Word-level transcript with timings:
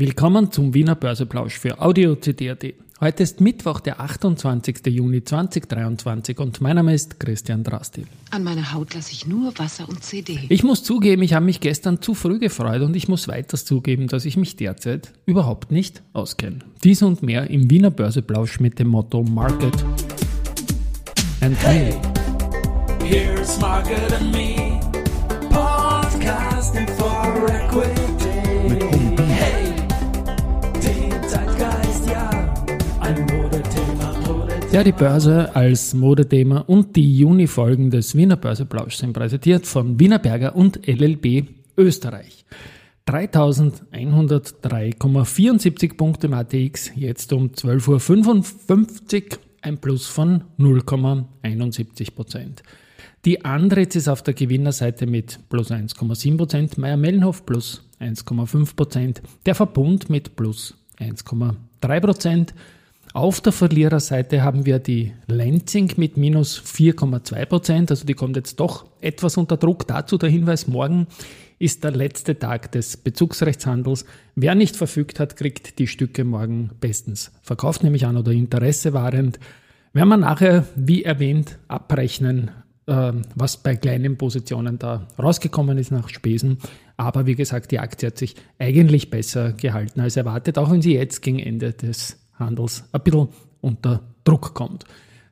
Willkommen 0.00 0.50
zum 0.50 0.72
Wiener 0.72 0.94
Börseplausch 0.94 1.58
für 1.58 1.78
Audio 1.82 2.14
CD.at. 2.14 2.64
Heute 3.02 3.22
ist 3.22 3.42
Mittwoch, 3.42 3.80
der 3.80 4.00
28. 4.00 4.86
Juni 4.86 5.22
2023 5.22 6.38
und 6.38 6.62
mein 6.62 6.76
Name 6.76 6.94
ist 6.94 7.20
Christian 7.20 7.64
Drastil. 7.64 8.06
An 8.30 8.42
meiner 8.42 8.72
Haut 8.72 8.94
lasse 8.94 9.12
ich 9.12 9.26
nur 9.26 9.52
Wasser 9.58 9.86
und 9.90 10.02
CD. 10.02 10.38
Ich 10.48 10.62
muss 10.62 10.84
zugeben, 10.84 11.20
ich 11.20 11.34
habe 11.34 11.44
mich 11.44 11.60
gestern 11.60 12.00
zu 12.00 12.14
früh 12.14 12.38
gefreut 12.38 12.80
und 12.80 12.96
ich 12.96 13.08
muss 13.08 13.28
weiters 13.28 13.66
zugeben, 13.66 14.06
dass 14.06 14.24
ich 14.24 14.38
mich 14.38 14.56
derzeit 14.56 15.12
überhaupt 15.26 15.70
nicht 15.70 16.00
auskenne. 16.14 16.60
Dies 16.82 17.02
und 17.02 17.22
mehr 17.22 17.50
im 17.50 17.68
Wiener 17.68 17.90
Börseplausch 17.90 18.58
mit 18.58 18.78
dem 18.78 18.88
Motto 18.88 19.22
Market 19.22 19.84
and 21.42 21.62
Hey, 21.62 21.94
here's 23.04 23.60
Market 23.60 24.10
and 24.14 24.32
Me, 24.32 24.80
podcasting 25.50 26.88
for 26.96 27.50
equity. 27.50 28.09
Ja, 34.72 34.84
die 34.84 34.92
Börse 34.92 35.56
als 35.56 35.94
Modethema 35.94 36.60
und 36.60 36.94
die 36.94 37.18
Juni-Folgen 37.18 37.90
des 37.90 38.14
Wiener 38.14 38.36
Börseplausch 38.36 38.94
sind 38.94 39.12
präsentiert 39.12 39.66
von 39.66 39.98
Wiener 39.98 40.20
Berger 40.20 40.54
und 40.54 40.86
LLB 40.86 41.48
Österreich. 41.76 42.44
3103,74 43.08 45.96
Punkte 45.96 46.28
im 46.28 46.34
ATX, 46.34 46.92
jetzt 46.94 47.32
um 47.32 47.48
12.55 47.48 49.32
Uhr, 49.32 49.38
ein 49.62 49.78
Plus 49.78 50.06
von 50.06 50.44
0,71 50.60 52.14
Prozent. 52.14 52.62
Die 53.24 53.44
Andritz 53.44 53.96
ist 53.96 54.06
auf 54.06 54.22
der 54.22 54.34
Gewinnerseite 54.34 55.08
mit 55.08 55.40
plus 55.48 55.72
1,7 55.72 56.36
Prozent, 56.36 56.78
Meier-Mellenhof 56.78 57.44
plus 57.44 57.82
1,5 58.00 58.76
Prozent, 58.76 59.20
der 59.46 59.56
Verbund 59.56 60.10
mit 60.10 60.36
plus 60.36 60.76
1,3 61.00 62.00
Prozent. 62.00 62.54
Auf 63.12 63.40
der 63.40 63.52
Verliererseite 63.52 64.42
haben 64.42 64.66
wir 64.66 64.78
die 64.78 65.12
Lenzing 65.26 65.92
mit 65.96 66.16
minus 66.16 66.60
4,2 66.60 67.44
Prozent, 67.46 67.90
also 67.90 68.06
die 68.06 68.14
kommt 68.14 68.36
jetzt 68.36 68.60
doch 68.60 68.86
etwas 69.00 69.36
unter 69.36 69.56
Druck. 69.56 69.88
Dazu 69.88 70.16
der 70.16 70.28
Hinweis, 70.28 70.68
morgen 70.68 71.08
ist 71.58 71.82
der 71.82 71.90
letzte 71.90 72.38
Tag 72.38 72.70
des 72.70 72.96
Bezugsrechtshandels. 72.96 74.04
Wer 74.36 74.54
nicht 74.54 74.76
verfügt 74.76 75.18
hat, 75.18 75.36
kriegt 75.36 75.80
die 75.80 75.88
Stücke 75.88 76.22
morgen 76.22 76.70
bestens 76.80 77.32
verkauft, 77.42 77.82
nämlich 77.82 78.06
an 78.06 78.16
oder 78.16 78.30
Interesse 78.30 78.92
wahrend. 78.92 79.40
Werden 79.92 80.08
wir 80.08 80.16
nachher, 80.16 80.66
wie 80.76 81.02
erwähnt, 81.02 81.58
abrechnen, 81.66 82.52
äh, 82.86 83.12
was 83.34 83.56
bei 83.56 83.74
kleinen 83.74 84.18
Positionen 84.18 84.78
da 84.78 85.08
rausgekommen 85.18 85.78
ist 85.78 85.90
nach 85.90 86.08
Spesen. 86.08 86.58
Aber 86.96 87.26
wie 87.26 87.34
gesagt, 87.34 87.72
die 87.72 87.80
Aktie 87.80 88.06
hat 88.06 88.18
sich 88.18 88.36
eigentlich 88.60 89.10
besser 89.10 89.52
gehalten 89.52 90.00
als 90.00 90.16
erwartet, 90.16 90.58
auch 90.58 90.70
wenn 90.70 90.80
sie 90.80 90.94
jetzt 90.94 91.22
gegen 91.22 91.40
Ende 91.40 91.72
des 91.72 92.19
Handels 92.40 92.84
ein 92.92 93.02
bisschen 93.02 93.28
unter 93.60 94.02
Druck 94.24 94.54
kommt. 94.54 94.84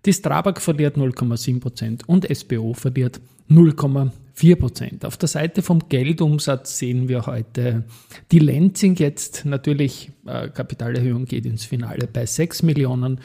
Die 0.05 0.12
Strabag 0.12 0.61
verliert 0.61 0.97
0,7% 0.97 2.05
und 2.06 2.27
SBO 2.34 2.73
verliert 2.75 3.20
0,4%. 3.50 5.05
Auf 5.05 5.17
der 5.17 5.28
Seite 5.28 5.62
vom 5.62 5.89
Geldumsatz 5.89 6.78
sehen 6.78 7.09
wir 7.09 7.27
heute 7.27 7.84
die 8.31 8.39
Lenzing 8.39 8.95
jetzt 8.97 9.45
natürlich, 9.45 10.11
äh, 10.27 10.48
Kapitalerhöhung 10.48 11.25
geht 11.25 11.47
ins 11.47 11.65
Finale 11.65 12.06
bei 12.06 12.27
6 12.27 12.62
Millionen, 12.62 13.20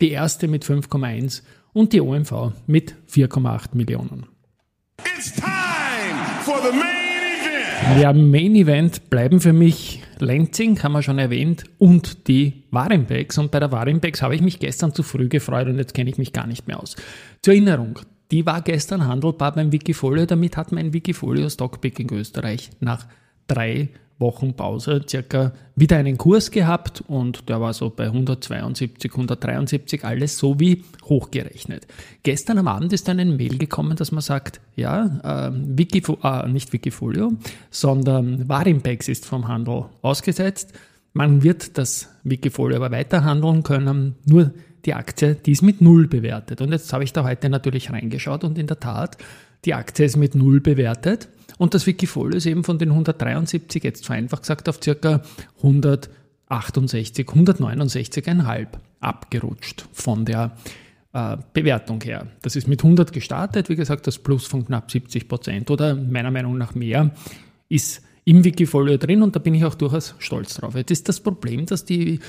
die 0.00 0.10
erste 0.10 0.48
mit 0.48 0.64
5,1 0.64 1.42
und 1.72 1.92
die 1.92 2.00
OMV 2.00 2.52
mit 2.66 2.94
4,8 3.06 3.74
Millionen. 3.74 4.26
It's 5.16 5.32
time 5.32 5.48
for 6.44 6.60
the 6.62 6.68
event. 6.68 6.97
Ja, 8.00 8.12
Main 8.12 8.54
Event 8.54 9.10
bleiben 9.10 9.40
für 9.40 9.52
mich 9.52 10.02
Lenzing, 10.18 10.82
haben 10.82 10.92
wir 10.92 11.02
schon 11.02 11.18
erwähnt, 11.18 11.64
und 11.78 12.28
die 12.28 12.64
Warimpex. 12.70 13.38
Und 13.38 13.50
bei 13.50 13.60
der 13.60 13.72
Warimpex 13.72 14.22
habe 14.22 14.34
ich 14.34 14.40
mich 14.40 14.58
gestern 14.58 14.94
zu 14.94 15.02
früh 15.02 15.28
gefreut 15.28 15.68
und 15.68 15.78
jetzt 15.78 15.94
kenne 15.94 16.10
ich 16.10 16.18
mich 16.18 16.32
gar 16.32 16.46
nicht 16.46 16.68
mehr 16.68 16.80
aus. 16.80 16.96
Zur 17.42 17.54
Erinnerung, 17.54 17.98
die 18.30 18.44
war 18.46 18.62
gestern 18.62 19.06
handelbar 19.06 19.54
beim 19.54 19.72
Wikifolio. 19.72 20.26
Damit 20.26 20.56
hat 20.56 20.70
mein 20.70 20.92
Wikifolio 20.92 21.48
Stockpicking 21.48 22.10
Österreich 22.12 22.70
nach 22.80 23.06
drei 23.46 23.88
Wochen 24.18 24.54
Pause 24.54 25.02
circa 25.08 25.52
wieder 25.76 25.96
einen 25.96 26.18
Kurs 26.18 26.50
gehabt 26.50 27.04
und 27.06 27.48
der 27.48 27.60
war 27.60 27.72
so 27.72 27.90
bei 27.90 28.06
172, 28.06 29.12
173, 29.12 30.04
alles 30.04 30.38
so 30.38 30.58
wie 30.58 30.84
hochgerechnet. 31.04 31.86
Gestern 32.24 32.58
am 32.58 32.68
Abend 32.68 32.92
ist 32.92 33.06
dann 33.06 33.20
ein 33.20 33.36
Mail 33.36 33.58
gekommen, 33.58 33.96
dass 33.96 34.10
man 34.10 34.22
sagt, 34.22 34.60
ja, 34.74 35.20
äh, 35.22 35.52
Wikifo 35.52 36.18
äh, 36.22 36.48
nicht 36.48 36.72
Wikifolio, 36.72 37.32
sondern 37.70 38.48
Warimpex 38.48 39.08
ist 39.08 39.24
vom 39.24 39.46
Handel 39.46 39.84
ausgesetzt. 40.02 40.72
Man 41.12 41.42
wird 41.42 41.78
das 41.78 42.08
Wikifolio 42.24 42.76
aber 42.76 42.90
weiter 42.90 43.24
handeln 43.24 43.62
können, 43.62 44.16
nur 44.24 44.52
die 44.84 44.94
Aktie, 44.94 45.34
die 45.34 45.52
ist 45.52 45.62
mit 45.62 45.80
Null 45.80 46.06
bewertet. 46.06 46.60
Und 46.60 46.72
jetzt 46.72 46.92
habe 46.92 47.04
ich 47.04 47.12
da 47.12 47.24
heute 47.24 47.48
natürlich 47.48 47.90
reingeschaut 47.90 48.44
und 48.44 48.58
in 48.58 48.66
der 48.66 48.80
Tat, 48.80 49.18
die 49.64 49.74
Aktie 49.74 50.06
ist 50.06 50.16
mit 50.16 50.34
Null 50.34 50.60
bewertet. 50.60 51.28
Und 51.58 51.74
das 51.74 51.86
Wikifolio 51.86 52.36
ist 52.36 52.46
eben 52.46 52.64
von 52.64 52.78
den 52.78 52.90
173 52.90 53.82
jetzt 53.82 54.06
vereinfacht 54.06 54.42
gesagt 54.42 54.68
auf 54.68 54.78
circa 54.82 55.22
168, 55.58 57.26
169,5 57.26 58.66
abgerutscht 59.00 59.86
von 59.92 60.24
der 60.24 60.56
äh, 61.12 61.36
Bewertung 61.52 62.00
her. 62.02 62.28
Das 62.42 62.54
ist 62.54 62.68
mit 62.68 62.84
100 62.84 63.12
gestartet, 63.12 63.68
wie 63.68 63.76
gesagt, 63.76 64.06
das 64.06 64.18
Plus 64.18 64.46
von 64.46 64.64
knapp 64.64 64.90
70 64.90 65.28
Prozent 65.28 65.70
oder 65.70 65.94
meiner 65.94 66.30
Meinung 66.30 66.56
nach 66.56 66.74
mehr 66.74 67.10
ist 67.68 68.02
im 68.24 68.44
Wikifolio 68.44 68.98
drin 68.98 69.22
und 69.22 69.34
da 69.34 69.40
bin 69.40 69.54
ich 69.54 69.64
auch 69.64 69.74
durchaus 69.74 70.14
stolz 70.18 70.54
drauf. 70.54 70.74
Jetzt 70.74 70.90
ist 70.90 71.08
das 71.08 71.20
Problem, 71.20 71.64
dass 71.64 71.86
die 71.86 72.20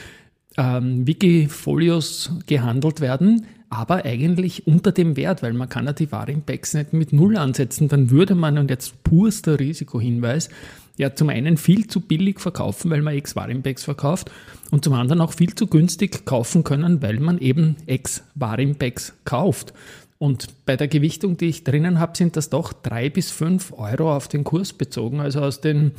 ähm, 0.58 1.06
Wikifolios 1.06 2.32
gehandelt 2.48 3.02
werden, 3.02 3.46
aber 3.70 4.06
eigentlich 4.06 4.66
unter 4.68 4.92
dem 4.92 5.16
Wert, 5.16 5.44
weil 5.44 5.54
man 5.54 5.70
kann 5.70 5.86
ja 5.86 5.94
die 5.94 6.12
Warimpex 6.12 6.74
nicht 6.74 6.94
mit 6.94 7.14
Null 7.14 7.38
ansetzen, 7.38 7.88
dann 7.88 8.10
würde 8.10 8.36
man, 8.36 8.58
und 8.58 8.70
jetzt 8.70 9.04
purster 9.04 9.60
Risikohinweis, 9.60 10.50
ja 10.98 11.16
zum 11.16 11.30
einen 11.30 11.58
viel 11.58 11.88
zu 11.88 12.02
billig 12.02 12.40
verkaufen, 12.40 12.92
weil 12.92 13.02
man 13.02 13.16
Ex-Warimpex 13.16 13.86
verkauft 13.86 14.32
und 14.70 14.84
zum 14.84 14.94
anderen 14.94 15.22
auch 15.22 15.34
viel 15.34 15.56
zu 15.56 15.68
günstig 15.68 16.26
kaufen 16.26 16.64
können, 16.64 17.02
weil 17.02 17.20
man 17.20 17.40
eben 17.40 17.78
Ex-Warimpex 17.88 19.14
kauft. 19.24 19.74
Und 20.18 20.66
bei 20.66 20.76
der 20.76 20.90
Gewichtung, 20.90 21.38
die 21.38 21.46
ich 21.46 21.64
drinnen 21.64 22.00
habe, 22.00 22.18
sind 22.18 22.36
das 22.36 22.50
doch 22.50 22.74
drei 22.74 23.10
bis 23.10 23.32
fünf 23.32 23.72
Euro 23.72 24.14
auf 24.14 24.28
den 24.28 24.44
Kurs 24.44 24.74
bezogen. 24.74 25.22
Also 25.22 25.40
aus 25.42 25.62
den, 25.62 25.94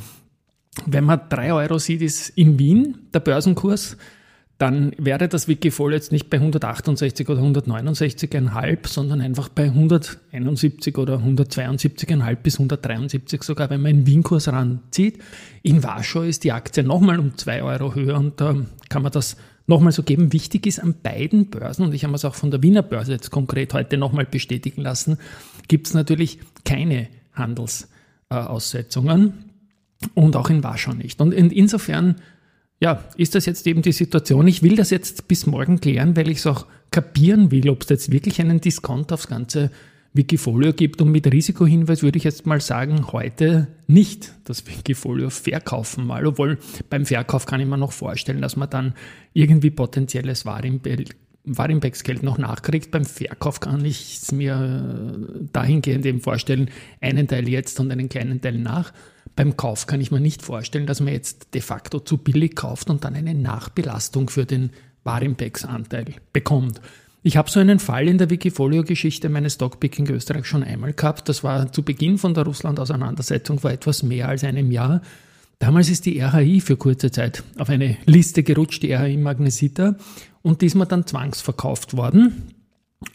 wenn 0.85 1.05
man 1.05 1.21
drei 1.29 1.51
Euro 1.51 1.79
sieht, 1.79 2.03
ist 2.03 2.29
in 2.29 2.59
Wien 2.59 2.99
der 3.15 3.21
Börsenkurs 3.21 3.97
dann 4.61 4.93
wäre 4.99 5.27
das 5.27 5.47
Wikifolio 5.47 5.95
jetzt 5.95 6.11
nicht 6.11 6.29
bei 6.29 6.37
168 6.37 7.27
oder 7.29 7.41
169,5, 7.41 8.87
sondern 8.87 9.19
einfach 9.19 9.49
bei 9.49 9.63
171 9.63 10.99
oder 10.99 11.17
172,5 11.17 12.35
bis 12.35 12.59
173 12.59 13.41
sogar, 13.41 13.71
wenn 13.71 13.81
man 13.81 13.89
einen 13.89 14.05
Wien-Kurs 14.05 14.49
ranzieht. 14.49 15.17
In 15.63 15.83
Warschau 15.83 16.21
ist 16.21 16.43
die 16.43 16.51
Aktie 16.51 16.83
nochmal 16.83 17.17
um 17.17 17.35
2 17.35 17.63
Euro 17.63 17.95
höher 17.95 18.19
und 18.19 18.39
da 18.39 18.55
kann 18.87 19.01
man 19.01 19.11
das 19.11 19.35
nochmal 19.65 19.93
so 19.93 20.03
geben. 20.03 20.31
Wichtig 20.31 20.67
ist 20.67 20.77
an 20.77 20.93
beiden 21.01 21.49
Börsen, 21.49 21.85
und 21.85 21.95
ich 21.95 22.03
habe 22.03 22.13
es 22.13 22.23
auch 22.23 22.35
von 22.35 22.51
der 22.51 22.61
Wiener 22.61 22.83
Börse 22.83 23.13
jetzt 23.13 23.31
konkret 23.31 23.73
heute 23.73 23.97
nochmal 23.97 24.25
bestätigen 24.25 24.83
lassen, 24.83 25.17
gibt 25.69 25.87
es 25.87 25.95
natürlich 25.95 26.37
keine 26.65 27.07
Handelsaussetzungen 27.33 29.33
und 30.13 30.35
auch 30.35 30.51
in 30.51 30.63
Warschau 30.63 30.93
nicht. 30.93 31.19
Und 31.19 31.31
insofern 31.31 32.17
ja, 32.81 33.03
ist 33.15 33.35
das 33.35 33.45
jetzt 33.45 33.67
eben 33.67 33.83
die 33.83 33.91
Situation? 33.91 34.47
Ich 34.47 34.63
will 34.63 34.75
das 34.75 34.89
jetzt 34.89 35.27
bis 35.27 35.45
morgen 35.45 35.79
klären, 35.79 36.17
weil 36.17 36.29
ich 36.29 36.39
es 36.39 36.47
auch 36.47 36.65
kapieren 36.89 37.51
will, 37.51 37.69
ob 37.69 37.83
es 37.83 37.89
jetzt 37.89 38.11
wirklich 38.11 38.41
einen 38.41 38.59
Discount 38.59 39.13
aufs 39.13 39.27
ganze 39.27 39.69
Wikifolio 40.13 40.73
gibt. 40.73 40.99
Und 40.99 41.11
mit 41.11 41.31
Risikohinweis 41.31 42.01
würde 42.01 42.17
ich 42.17 42.23
jetzt 42.23 42.47
mal 42.47 42.59
sagen, 42.59 43.11
heute 43.11 43.67
nicht 43.85 44.33
das 44.45 44.65
Wikifolio 44.65 45.29
verkaufen 45.29 46.07
mal. 46.07 46.25
Obwohl 46.25 46.57
beim 46.89 47.05
Verkauf 47.05 47.45
kann 47.45 47.61
ich 47.61 47.67
mir 47.67 47.77
noch 47.77 47.91
vorstellen, 47.91 48.41
dass 48.41 48.55
man 48.55 48.69
dann 48.69 48.95
irgendwie 49.33 49.69
potenzielles 49.69 50.43
Warimbex-Geld 50.45 52.23
noch 52.23 52.39
nachkriegt. 52.39 52.89
Beim 52.89 53.05
Verkauf 53.05 53.59
kann 53.59 53.85
ich 53.85 54.17
es 54.23 54.31
mir 54.31 55.19
dahingehend 55.53 56.05
eben 56.07 56.19
vorstellen, 56.19 56.71
einen 56.99 57.27
Teil 57.27 57.47
jetzt 57.47 57.79
und 57.79 57.91
einen 57.91 58.09
kleinen 58.09 58.41
Teil 58.41 58.57
nach. 58.57 58.91
Beim 59.35 59.57
Kauf 59.57 59.87
kann 59.87 60.01
ich 60.01 60.11
mir 60.11 60.19
nicht 60.19 60.41
vorstellen, 60.41 60.87
dass 60.87 60.99
man 60.99 61.13
jetzt 61.13 61.53
de 61.53 61.61
facto 61.61 61.99
zu 61.99 62.17
billig 62.17 62.55
kauft 62.55 62.89
und 62.89 63.03
dann 63.03 63.15
eine 63.15 63.33
Nachbelastung 63.33 64.29
für 64.29 64.45
den 64.45 64.71
Warimpex-Anteil 65.03 66.05
bekommt. 66.33 66.81
Ich 67.23 67.37
habe 67.37 67.49
so 67.51 67.59
einen 67.59 67.79
Fall 67.79 68.07
in 68.07 68.17
der 68.17 68.29
Wikifolio-Geschichte 68.29 69.29
meines 69.29 69.53
Stockpicking 69.53 70.09
Österreich 70.09 70.45
schon 70.45 70.63
einmal 70.63 70.93
gehabt. 70.93 71.29
Das 71.29 71.43
war 71.43 71.71
zu 71.71 71.83
Beginn 71.83 72.17
von 72.17 72.33
der 72.33 72.45
Russland-Auseinandersetzung 72.45 73.59
vor 73.59 73.71
etwas 73.71 74.01
mehr 74.01 74.27
als 74.27 74.43
einem 74.43 74.71
Jahr. 74.71 75.01
Damals 75.59 75.89
ist 75.89 76.07
die 76.07 76.19
RHI 76.19 76.59
für 76.61 76.77
kurze 76.77 77.11
Zeit 77.11 77.43
auf 77.59 77.69
eine 77.69 77.97
Liste 78.05 78.41
gerutscht, 78.41 78.81
die 78.81 78.93
RHI 78.93 79.17
Magnesita, 79.17 79.95
und 80.41 80.61
diesmal 80.63 80.87
dann 80.87 81.05
zwangsverkauft 81.05 81.95
worden. 81.95 82.51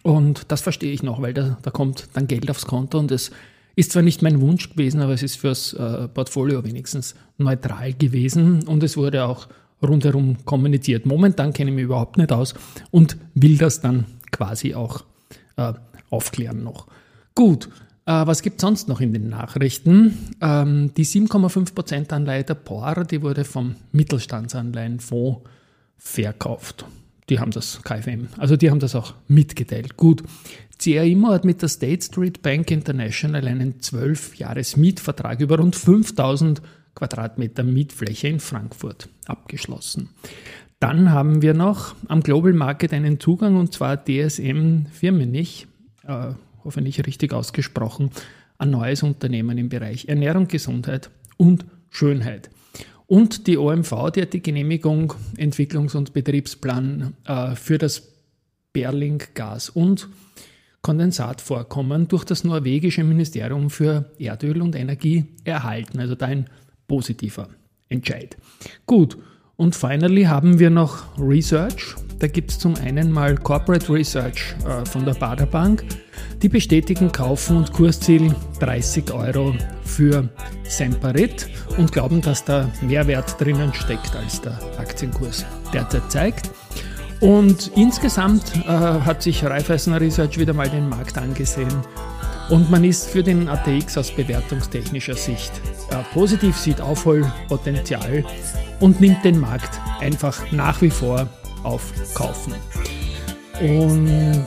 Und 0.05 0.53
das 0.53 0.61
verstehe 0.61 0.93
ich 0.93 1.03
noch, 1.03 1.21
weil 1.21 1.35
da, 1.35 1.59
da 1.63 1.73
kommt 1.73 2.09
dann 2.13 2.29
Geld 2.29 2.49
aufs 2.49 2.67
Konto 2.67 3.01
und 3.01 3.11
es 3.11 3.33
Ist 3.77 3.93
zwar 3.93 4.03
nicht 4.03 4.23
mein 4.23 4.41
Wunsch 4.41 4.71
gewesen, 4.71 5.03
aber 5.03 5.13
es 5.13 5.23
ist 5.23 5.37
fürs 5.37 5.75
äh, 5.75 6.09
Portfolio 6.09 6.65
wenigstens 6.65 7.15
neutral 7.37 7.93
gewesen 7.93 8.67
und 8.67 8.83
es 8.83 8.97
wurde 8.97 9.27
auch 9.27 9.49
rundherum 9.83 10.39
kommuniziert. 10.47 11.05
Momentan 11.05 11.53
kenne 11.53 11.71
ich 11.71 11.77
mich 11.77 11.85
überhaupt 11.85 12.17
nicht 12.17 12.33
aus 12.33 12.55
und 12.91 13.19
will 13.35 13.59
das 13.59 13.83
dann 13.83 14.07
quasi 14.33 14.75
auch 14.75 15.05
äh, 15.57 15.75
aufklären 16.09 16.65
noch. 16.65 16.87
Gut, 17.35 17.69
äh, 18.07 18.27
was 18.27 18.41
gibt 18.41 18.57
es 18.57 18.63
sonst 18.63 18.89
noch 18.89 19.03
in 19.03 19.13
den 19.13 19.29
Nachrichten? 19.29 20.33
Ähm, 20.41 20.95
die 20.97 21.05
7,5% 21.05 22.13
Anleihe 22.13 22.45
der 22.45 22.55
POR, 22.55 23.05
die 23.05 23.21
wurde 23.21 23.45
vom 23.45 23.77
Mittelstandsanleihenfonds 23.93 25.41
verkauft. 25.99 26.87
Die 27.29 27.41
haben 27.41 27.51
das 27.51 27.83
KfM, 27.83 28.29
also 28.37 28.57
die 28.57 28.71
haben 28.71 28.79
das 28.79 28.95
auch 28.95 29.15
mitgeteilt. 29.27 29.97
Gut, 29.97 30.23
CRIMO 30.79 31.31
hat 31.31 31.45
mit 31.45 31.63
der 31.63 31.69
State 31.69 32.05
Street 32.05 32.43
Bank 32.43 32.71
International 32.71 33.47
einen 33.49 33.81
12-Jahres-Mietvertrag 33.81 35.41
über 35.41 35.59
rund 35.59 35.75
5000 35.75 36.63
Quadratmeter 36.95 37.63
Mietfläche 37.63 38.29
in 38.29 38.41
Frankfurt 38.41 39.09
abgeschlossen. 39.27 40.11
Dann 40.79 41.11
haben 41.11 41.43
wir 41.43 41.55
noch 41.55 41.95
am 42.09 42.23
Global 42.23 42.53
Market 42.53 42.93
einen 42.93 43.19
Zugang 43.19 43.57
und 43.57 43.73
zwar 43.73 43.97
DSM 44.05 44.87
Firmenich, 44.93 45.67
äh, 46.05 46.33
hoffentlich 46.65 47.07
richtig 47.07 47.33
ausgesprochen, 47.33 48.11
ein 48.59 48.71
neues 48.71 49.03
Unternehmen 49.03 49.59
im 49.59 49.69
Bereich 49.69 50.09
Ernährung, 50.09 50.49
Gesundheit 50.49 51.11
und 51.37 51.65
Schönheit. 51.91 52.51
Und 53.07 53.47
die 53.47 53.57
OMV, 53.57 54.11
die 54.15 54.23
hat 54.23 54.33
die 54.33 54.43
Genehmigung, 54.43 55.15
Entwicklungs- 55.37 55.97
und 55.97 56.13
Betriebsplan 56.13 57.15
äh, 57.25 57.55
für 57.55 57.79
das 57.79 58.03
Berling-Gas- 58.73 59.71
und 59.71 60.09
Kondensatvorkommen 60.83 62.09
durch 62.09 62.25
das 62.25 62.45
norwegische 62.45 63.03
Ministerium 63.05 63.71
für 63.71 64.11
Erdöl 64.19 64.63
und 64.63 64.77
Energie 64.77 65.25
erhalten. 65.45 65.99
Also 65.99 66.15
da 66.15 66.27
ein 66.27 66.49
positiver 66.87 67.49
Entscheid. 67.89 68.37
Gut, 68.87 69.17
und 69.57 69.75
finally 69.75 70.25
haben 70.25 70.59
wir 70.59 70.71
noch 70.71 71.05
Research. 71.19 71.95
Da 72.19 72.29
gibt 72.29 72.51
es 72.51 72.59
zum 72.59 72.75
einen 72.77 73.11
mal 73.11 73.37
Corporate 73.37 73.93
Research 73.93 74.55
äh, 74.67 74.85
von 74.87 75.05
der 75.05 75.15
Baderbank. 75.15 75.85
Die 76.43 76.49
bestätigen 76.49 77.13
Kaufen 77.13 77.57
und 77.57 77.73
Kursziel 77.73 78.35
30 78.61 79.13
Euro 79.13 79.55
für 79.85 80.29
Semperit 80.65 81.49
und 81.77 81.93
glauben, 81.93 82.21
dass 82.23 82.45
da 82.45 82.71
mehr 82.83 83.07
Wert 83.07 83.41
drinnen 83.41 83.73
steckt, 83.75 84.15
als 84.17 84.41
der 84.41 84.59
Aktienkurs 84.79 85.45
derzeit 85.73 86.11
zeigt. 86.11 86.51
Und 87.21 87.71
insgesamt 87.77 88.57
äh, 88.57 88.69
hat 88.69 89.23
sich 89.23 89.45
Raiffeisen 89.45 89.95
Research 89.95 90.39
wieder 90.39 90.53
mal 90.53 90.69
den 90.69 90.89
Markt 90.89 91.17
angesehen 91.17 91.73
und 92.49 92.71
man 92.71 92.85
ist 92.85 93.09
für 93.09 93.23
den 93.23 93.49
ATX 93.49 93.99
aus 93.99 94.13
bewertungstechnischer 94.13 95.15
Sicht 95.15 95.51
äh, 95.91 95.97
positiv, 96.15 96.57
sieht 96.57 96.81
Aufholpotenzial 96.81 98.25
und 98.81 99.01
nimmt 99.01 99.25
den 99.25 99.41
Markt 99.41 99.81
einfach 100.01 100.51
nach 100.53 100.83
wie 100.83 100.91
vor 100.91 101.29
auf 101.63 101.93
Kaufen. 102.15 102.55
Und 103.61 104.47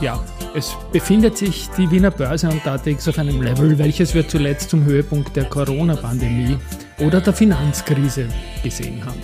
ja, 0.00 0.22
es 0.54 0.76
befindet 0.92 1.38
sich 1.38 1.68
die 1.76 1.90
Wiener 1.90 2.10
Börse 2.10 2.48
und 2.48 2.66
ATX 2.66 3.08
auf 3.08 3.18
einem 3.18 3.40
Level, 3.40 3.78
welches 3.78 4.14
wir 4.14 4.26
zuletzt 4.26 4.70
zum 4.70 4.84
Höhepunkt 4.84 5.34
der 5.36 5.44
Corona-Pandemie 5.44 6.56
oder 6.98 7.20
der 7.20 7.32
Finanzkrise 7.32 8.28
gesehen 8.62 9.04
haben. 9.04 9.20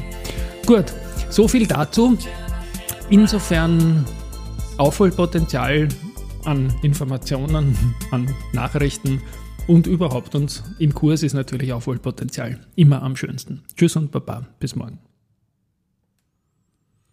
Gut, 0.67 0.93
so 1.29 1.49
viel 1.49 1.67
dazu. 1.67 2.17
Insofern 3.11 4.05
Aufholpotenzial 4.79 5.89
an 6.45 6.73
Informationen, 6.83 7.77
an 8.11 8.33
Nachrichten 8.53 9.23
und 9.67 9.87
überhaupt. 9.87 10.35
Und 10.35 10.63
im 10.79 10.95
Kurs 10.95 11.23
ist 11.23 11.35
natürlich 11.35 11.73
Aufholpotenzial 11.73 12.61
immer 12.77 13.03
am 13.03 13.17
schönsten. 13.17 13.63
Tschüss 13.77 13.97
und 13.97 14.11
Baba, 14.11 14.47
bis 14.61 14.77
morgen. 14.77 14.99